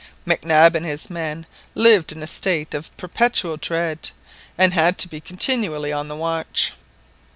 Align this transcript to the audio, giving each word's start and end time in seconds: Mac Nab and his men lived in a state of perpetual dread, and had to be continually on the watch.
Mac 0.25 0.43
Nab 0.43 0.75
and 0.75 0.83
his 0.83 1.11
men 1.11 1.45
lived 1.75 2.11
in 2.11 2.23
a 2.23 2.25
state 2.25 2.73
of 2.73 2.89
perpetual 2.97 3.55
dread, 3.57 4.09
and 4.57 4.73
had 4.73 4.97
to 4.97 5.07
be 5.07 5.21
continually 5.21 5.93
on 5.93 6.07
the 6.07 6.15
watch. 6.15 6.73